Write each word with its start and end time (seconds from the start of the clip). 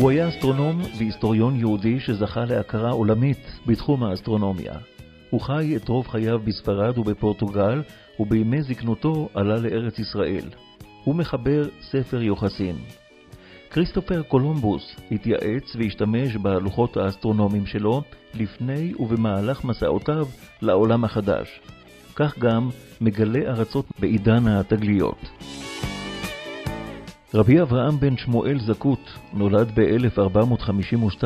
הוא 0.00 0.10
היה 0.10 0.28
אסטרונום 0.28 0.82
והיסטוריון 0.98 1.56
יהודי 1.56 2.00
שזכה 2.00 2.44
להכרה 2.44 2.90
עולמית 2.90 3.38
בתחום 3.66 4.04
האסטרונומיה. 4.04 4.72
הוא 5.30 5.40
חי 5.40 5.76
את 5.76 5.88
רוב 5.88 6.08
חייו 6.08 6.38
בספרד 6.38 6.98
ובפורטוגל, 6.98 7.82
ובימי 8.20 8.62
זקנותו 8.62 9.28
עלה 9.34 9.56
לארץ 9.56 9.98
ישראל. 9.98 10.44
הוא 11.04 11.14
מחבר 11.14 11.68
ספר 11.80 12.22
יוחסין. 12.22 12.76
כריסטופר 13.70 14.22
קולומבוס 14.22 14.96
התייעץ 15.10 15.76
והשתמש 15.76 16.36
בלוחות 16.36 16.96
האסטרונומיים 16.96 17.66
שלו 17.66 18.02
לפני 18.34 18.92
ובמהלך 18.98 19.64
מסעותיו 19.64 20.26
לעולם 20.62 21.04
החדש. 21.04 21.60
כך 22.14 22.38
גם 22.38 22.68
מגלה 23.00 23.50
ארצות 23.50 23.86
בעידן 24.00 24.46
התגליות. 24.46 25.18
רבי 27.34 27.62
אברהם 27.62 28.00
בן 28.00 28.16
שמואל 28.16 28.58
זקוט 28.58 29.10
נולד 29.32 29.72
ב-1452 29.74 31.24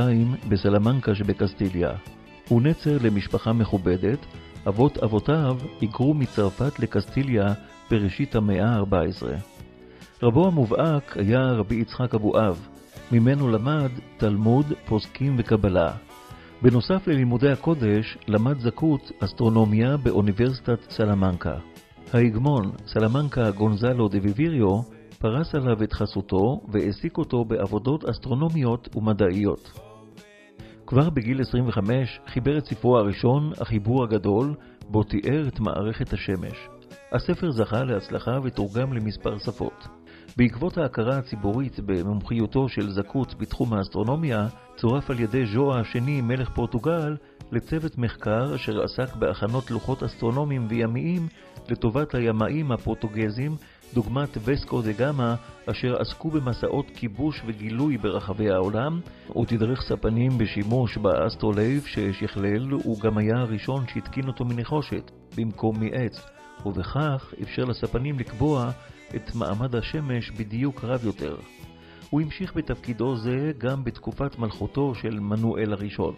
בסלמנקה 0.48 1.14
שבקסטיליה. 1.14 1.90
הוא 2.48 2.62
נצר 2.62 2.98
למשפחה 3.02 3.52
מכובדת, 3.52 4.18
אבות 4.68 4.98
אבותיו 4.98 5.58
היגרו 5.80 6.14
מצרפת 6.14 6.78
לקסטיליה 6.78 7.44
בראשית 7.90 8.34
המאה 8.34 8.68
ה-14. 8.68 9.26
רבו 10.22 10.46
המובהק 10.46 11.16
היה 11.16 11.52
רבי 11.52 11.74
יצחק 11.74 12.14
אבואב, 12.14 12.68
ממנו 13.12 13.48
למד 13.48 13.90
תלמוד, 14.16 14.66
פוסקים 14.86 15.36
וקבלה. 15.38 15.92
בנוסף 16.62 17.06
ללימודי 17.06 17.50
הקודש, 17.50 18.18
למד 18.28 18.60
זכות 18.60 19.12
אסטרונומיה 19.24 19.96
באוניברסיטת 19.96 20.90
סלמנקה. 20.90 21.54
ההגמון, 22.12 22.70
סלמנקה 22.86 23.50
גונזלו 23.50 24.08
דה 24.08 24.18
ויביריו, 24.22 25.01
פרס 25.22 25.54
עליו 25.54 25.82
את 25.82 25.92
חסותו 25.92 26.60
והעסיק 26.68 27.18
אותו 27.18 27.44
בעבודות 27.44 28.04
אסטרונומיות 28.04 28.96
ומדעיות. 28.96 29.72
כבר 30.86 31.10
בגיל 31.10 31.40
25 31.40 32.20
חיבר 32.26 32.58
את 32.58 32.66
ספרו 32.66 32.98
הראשון, 32.98 33.52
החיבור 33.60 34.04
הגדול, 34.04 34.54
בו 34.88 35.02
תיאר 35.02 35.48
את 35.48 35.60
מערכת 35.60 36.12
השמש. 36.12 36.68
הספר 37.12 37.50
זכה 37.50 37.84
להצלחה 37.84 38.38
ותורגם 38.42 38.92
למספר 38.92 39.38
שפות. 39.38 39.86
בעקבות 40.36 40.78
ההכרה 40.78 41.18
הציבורית 41.18 41.80
במומחיותו 41.86 42.68
של 42.68 42.90
זקוט 42.90 43.34
בתחום 43.38 43.72
האסטרונומיה, 43.72 44.46
צורף 44.76 45.10
על 45.10 45.20
ידי 45.20 45.46
ז'ו 45.46 45.74
השני, 45.74 46.20
מלך 46.20 46.50
פורטוגל, 46.54 47.16
לצוות 47.52 47.98
מחקר 47.98 48.54
אשר 48.54 48.82
עסק 48.82 49.16
בהכנות 49.16 49.70
לוחות 49.70 50.02
אסטרונומיים 50.02 50.66
וימיים 50.68 51.28
לטובת 51.70 52.14
הימאים 52.14 52.72
הפורטוגזים, 52.72 53.56
דוגמת 53.94 54.38
וסקו 54.44 54.82
דה 54.82 54.92
גמא, 54.92 55.34
אשר 55.66 56.00
עסקו 56.00 56.30
במסעות 56.30 56.86
כיבוש 56.94 57.42
וגילוי 57.46 57.98
ברחבי 57.98 58.50
העולם, 58.50 59.00
ותדרך 59.42 59.82
ספנים 59.82 60.38
בשימוש 60.38 60.98
באסטרולייב 60.98 61.84
ששכלל, 61.86 62.70
הוא 62.70 63.00
גם 63.00 63.18
היה 63.18 63.36
הראשון 63.36 63.84
שהתקין 63.88 64.28
אותו 64.28 64.44
מנחושת, 64.44 65.10
במקום 65.36 65.80
מעץ, 65.80 66.26
ובכך 66.66 67.34
אפשר 67.42 67.64
לספנים 67.64 68.18
לקבוע 68.18 68.70
את 69.16 69.34
מעמד 69.34 69.76
השמש 69.76 70.30
בדיוק 70.30 70.84
רב 70.84 71.04
יותר. 71.04 71.36
הוא 72.10 72.20
המשיך 72.20 72.56
בתפקידו 72.56 73.16
זה 73.16 73.52
גם 73.58 73.84
בתקופת 73.84 74.38
מלכותו 74.38 74.94
של 74.94 75.20
מנואל 75.20 75.72
הראשון. 75.72 76.14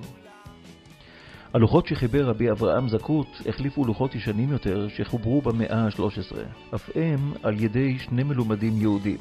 הלוחות 1.54 1.86
שחיבר 1.86 2.24
רבי 2.28 2.50
אברהם 2.50 2.88
זקוט 2.88 3.26
החליפו 3.46 3.84
לוחות 3.84 4.14
ישנים 4.14 4.52
יותר 4.52 4.88
שחוברו 4.88 5.42
במאה 5.42 5.84
ה-13, 5.84 6.36
אף 6.74 6.90
הם 6.94 7.32
על 7.42 7.60
ידי 7.60 7.98
שני 7.98 8.22
מלומדים 8.22 8.80
יהודים. 8.80 9.18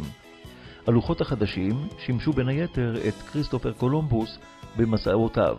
הלוחות 0.88 1.21
החדשים 1.21 1.74
שימשו 2.00 2.33
בין 2.33 2.47
היתר 2.47 2.94
את 3.07 3.13
כריסטופר 3.13 3.71
קולומבוס 3.71 4.38
במסעותיו. 4.77 5.57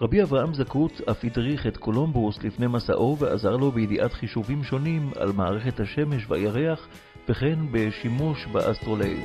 רבי 0.00 0.22
אברהם 0.22 0.54
זקוט 0.54 1.00
אף 1.10 1.24
הדריך 1.24 1.66
את 1.66 1.76
קולומבוס 1.76 2.42
לפני 2.42 2.66
מסעו 2.66 3.18
ועזר 3.18 3.56
לו 3.56 3.72
בידיעת 3.72 4.12
חישובים 4.12 4.64
שונים 4.64 5.10
על 5.16 5.32
מערכת 5.32 5.80
השמש 5.80 6.26
והירח 6.28 6.88
וכן 7.28 7.58
בשימוש 7.72 8.46
באסטרולייב. 8.46 9.24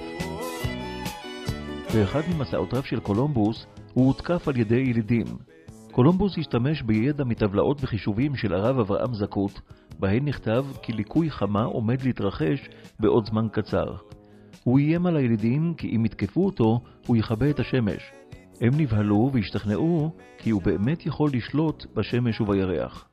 באחד 1.94 2.21
ממסעותיו 2.33 2.83
של 2.83 3.00
קולומבוס 3.00 3.65
הוא 3.94 4.07
הותקף 4.07 4.47
על 4.47 4.57
ידי 4.57 4.79
ילידים. 4.79 5.25
קולומבוס 6.00 6.38
השתמש 6.38 6.81
בידע 6.81 7.24
מטבלאות 7.24 7.84
וחישובים 7.84 8.36
של 8.36 8.54
הרב 8.54 8.80
אברהם 8.80 9.13
זקוט, 9.13 9.51
בהן 10.00 10.28
נכתב 10.28 10.66
כי 10.81 10.94
ליקוי 10.94 11.31
חמה 11.31 11.63
עומד 11.63 12.01
להתרחש 12.01 12.69
בעוד 13.00 13.25
זמן 13.25 13.48
קצר. 13.51 13.96
הוא 14.63 14.80
איים 14.80 15.06
על 15.06 15.18
הילידים 15.18 15.74
כי 15.78 15.96
אם 15.96 16.06
יתקפו 16.06 16.46
אותו, 16.46 16.80
הוא 17.07 17.18
יכבה 17.18 17.50
את 17.50 17.60
השמש. 17.60 18.12
הם 18.62 18.69
נבהלו 18.78 19.31
והשתכנעו 19.34 20.12
כי 20.38 20.50
הוא 20.50 20.62
באמת 20.62 21.06
יכול 21.06 21.30
לשלוט 21.34 21.86
בשמש 21.96 22.42
ובירח. 22.42 23.10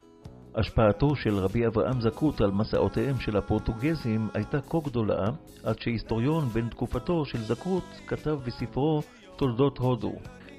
השפעתו 0.54 1.16
של 1.16 1.34
רבי 1.34 1.66
אברהם 1.66 2.00
זקוט 2.00 2.40
על 2.40 2.50
מסעותיהם 2.50 3.16
של 3.20 3.36
הפורטוגזים 3.36 4.28
הייתה 4.34 4.60
כה 4.60 4.78
גדולה, 4.84 5.24
עד 5.64 5.78
שהיסטוריון 5.78 6.44
בן 6.48 6.68
תקופתו 6.68 7.24
של 7.24 7.38
זקוט 7.38 7.84
כתב 8.06 8.38
בספרו 8.46 9.02
תולדות 9.36 9.78
הודו. 9.78 10.12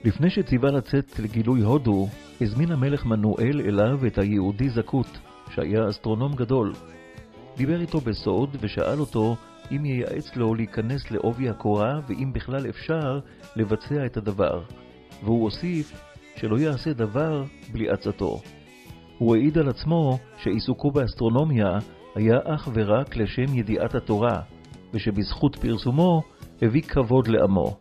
לפני 0.03 0.29
שציווה 0.29 0.71
לצאת 0.71 1.19
לגילוי 1.19 1.61
הודו, 1.61 2.07
הזמין 2.41 2.71
המלך 2.71 3.05
מנואל 3.05 3.61
אליו 3.61 4.05
את 4.07 4.17
היהודי 4.17 4.69
זקוט, 4.69 5.07
שהיה 5.49 5.89
אסטרונום 5.89 6.35
גדול. 6.35 6.73
דיבר 7.57 7.81
איתו 7.81 7.99
בסוד 7.99 8.57
ושאל 8.59 8.99
אותו 8.99 9.35
אם 9.71 9.85
ייעץ 9.85 10.35
לו 10.35 10.55
להיכנס 10.55 11.11
לעובי 11.11 11.49
הקורה 11.49 11.99
ואם 12.07 12.33
בכלל 12.33 12.69
אפשר 12.69 13.19
לבצע 13.55 14.05
את 14.05 14.17
הדבר, 14.17 14.61
והוא 15.23 15.43
הוסיף 15.43 15.93
שלא 16.35 16.59
יעשה 16.59 16.93
דבר 16.93 17.43
בלי 17.71 17.89
עצתו. 17.89 18.41
הוא 19.17 19.35
העיד 19.35 19.57
על 19.57 19.69
עצמו 19.69 20.17
שעיסוקו 20.37 20.91
באסטרונומיה 20.91 21.77
היה 22.15 22.37
אך 22.43 22.69
ורק 22.73 23.15
לשם 23.15 23.57
ידיעת 23.57 23.95
התורה, 23.95 24.41
ושבזכות 24.93 25.55
פרסומו 25.55 26.21
הביא 26.61 26.81
כבוד 26.81 27.27
לעמו. 27.27 27.77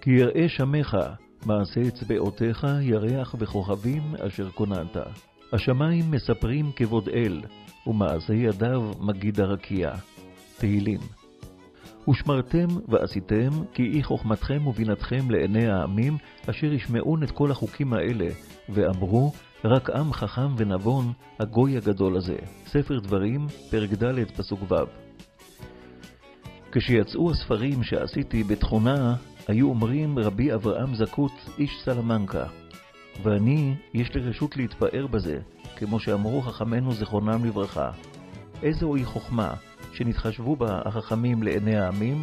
כי 0.00 0.10
יראה 0.10 0.48
שמך, 0.48 0.96
מעשה 1.46 1.80
אצבעותיך, 1.88 2.66
ירח 2.80 3.34
וכוכבים 3.38 4.02
אשר 4.26 4.50
כוננת. 4.50 4.96
השמיים 5.52 6.10
מספרים 6.10 6.70
כבוד 6.76 7.08
אל, 7.08 7.42
ומעשה 7.86 8.34
ידיו 8.34 8.90
מגיד 9.00 9.40
הרקיע. 9.40 9.92
תהילים. 10.58 11.00
ושמרתם 12.08 12.66
ועשיתם, 12.88 13.50
כי 13.74 13.82
אי 13.82 14.02
חוכמתכם 14.02 14.66
ובינתכם 14.66 15.30
לעיני 15.30 15.66
העמים, 15.66 16.16
אשר 16.50 16.72
ישמעון 16.72 17.22
את 17.22 17.30
כל 17.30 17.50
החוקים 17.50 17.92
האלה, 17.92 18.26
ואמרו, 18.68 19.32
רק 19.64 19.90
עם 19.90 20.12
חכם 20.12 20.54
ונבון, 20.56 21.12
הגוי 21.40 21.76
הגדול 21.76 22.16
הזה. 22.16 22.36
ספר 22.66 22.98
דברים, 22.98 23.46
פרק 23.70 23.90
ד', 23.90 24.30
פסוק 24.36 24.60
ו'. 24.72 24.74
כשיצאו 26.72 27.30
הספרים 27.30 27.82
שעשיתי 27.82 28.44
בתכונה, 28.44 29.14
היו 29.48 29.68
אומרים 29.68 30.18
רבי 30.18 30.54
אברהם 30.54 30.94
זקוט, 30.94 31.32
איש 31.58 31.80
סלמנקה. 31.84 32.44
ואני, 33.22 33.74
יש 33.94 34.14
לי 34.14 34.20
רשות 34.20 34.56
להתפאר 34.56 35.06
בזה, 35.06 35.38
כמו 35.76 36.00
שאמרו 36.00 36.42
חכמינו 36.42 36.92
זכרונם 36.92 37.44
לברכה. 37.44 37.90
איזוהי 38.62 39.04
חוכמה, 39.04 39.54
שנתחשבו 39.92 40.56
בה 40.56 40.82
החכמים 40.84 41.42
לעיני 41.42 41.76
העמים, 41.76 42.22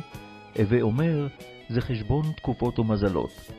הווה 0.60 0.82
אומר, 0.82 1.28
זה 1.70 1.82
חשבון 1.82 2.32
תקופות 2.38 2.80
ומזלות. 2.80 3.52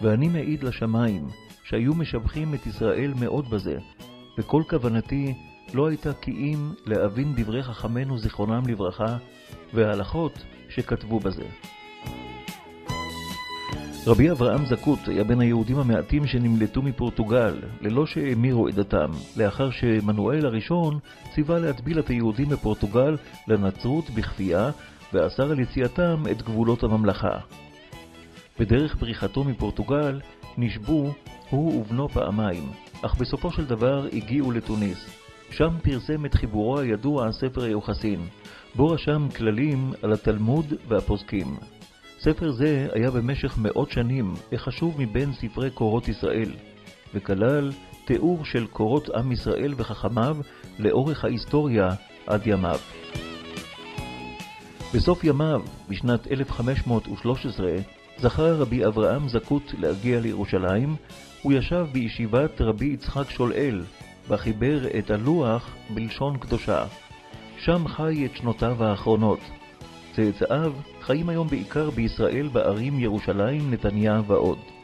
ואני 0.00 0.28
מעיד 0.28 0.62
לשמיים, 0.62 1.26
שהיו 1.64 1.94
משבחים 1.94 2.54
את 2.54 2.66
ישראל 2.66 3.12
מאוד 3.20 3.50
בזה, 3.50 3.78
וכל 4.38 4.62
כוונתי 4.68 5.34
לא 5.74 5.88
הייתה 5.88 6.12
כי 6.12 6.30
אם 6.30 6.70
להבין 6.86 7.32
דברי 7.36 7.62
חכמינו 7.62 8.18
זיכרונם 8.18 8.62
לברכה, 8.66 9.16
וההלכות 9.74 10.44
שכתבו 10.68 11.20
בזה. 11.20 11.44
רבי 14.06 14.30
אברהם 14.30 14.66
זקוט 14.66 14.98
היה 15.08 15.24
בין 15.24 15.40
היהודים 15.40 15.78
המעטים 15.78 16.26
שנמלטו 16.26 16.82
מפורטוגל, 16.82 17.54
ללא 17.80 18.06
שהמירו 18.06 18.68
את 18.68 18.74
דתם, 18.74 19.10
לאחר 19.36 19.70
שמנואל 19.70 20.46
הראשון 20.46 20.98
ציווה 21.34 21.58
להטביל 21.58 21.98
את 21.98 22.08
היהודים 22.08 22.48
בפורטוגל 22.48 23.16
לנצרות 23.48 24.10
בכפייה, 24.10 24.70
ואסר 25.12 25.50
על 25.50 25.60
יציאתם 25.60 26.22
את 26.30 26.42
גבולות 26.42 26.82
הממלכה. 26.82 27.38
בדרך 28.58 28.96
בריחתו 28.96 29.44
מפורטוגל 29.44 30.20
נשבו 30.58 31.12
הוא 31.50 31.80
ובנו 31.80 32.08
פעמיים, 32.08 32.64
אך 33.02 33.14
בסופו 33.14 33.52
של 33.52 33.64
דבר 33.64 34.06
הגיעו 34.12 34.52
לתוניס. 34.52 35.06
שם 35.50 35.70
פרסם 35.82 36.26
את 36.26 36.34
חיבורו 36.34 36.78
הידוע 36.78 37.32
ספר 37.32 37.62
היוחסין, 37.62 38.20
בו 38.74 38.88
רשם 38.88 39.28
כללים 39.36 39.92
על 40.02 40.12
התלמוד 40.12 40.74
והפוסקים. 40.88 41.75
ספר 42.26 42.52
זה 42.52 42.88
היה 42.92 43.10
במשך 43.10 43.58
מאות 43.58 43.90
שנים 43.90 44.34
החשוב 44.52 44.94
מבין 44.98 45.32
ספרי 45.32 45.70
קורות 45.70 46.08
ישראל, 46.08 46.50
וכלל 47.14 47.72
תיאור 48.04 48.44
של 48.44 48.66
קורות 48.66 49.08
עם 49.08 49.32
ישראל 49.32 49.74
וחכמיו 49.76 50.36
לאורך 50.78 51.24
ההיסטוריה 51.24 51.88
עד 52.26 52.46
ימיו. 52.46 52.78
בסוף 54.94 55.24
ימיו, 55.24 55.62
בשנת 55.88 56.32
1513, 56.32 57.72
זכה 58.18 58.52
רבי 58.52 58.86
אברהם 58.86 59.28
זקות 59.28 59.74
להגיע 59.78 60.20
לירושלים, 60.20 60.96
הוא 61.42 61.52
ישב 61.52 61.86
בישיבת 61.92 62.60
רבי 62.60 62.86
יצחק 62.86 63.30
שולאל, 63.30 63.82
וחיבר 64.28 64.98
את 64.98 65.10
הלוח 65.10 65.76
בלשון 65.90 66.38
קדושה. 66.38 66.84
שם 67.58 67.88
חי 67.88 68.26
את 68.26 68.36
שנותיו 68.36 68.84
האחרונות. 68.84 69.40
צאצאיו 70.16 70.72
חיים 71.00 71.28
היום 71.28 71.48
בעיקר 71.48 71.90
בישראל 71.90 72.48
בערים 72.48 72.98
ירושלים, 72.98 73.70
נתניה 73.70 74.20
ועוד. 74.26 74.75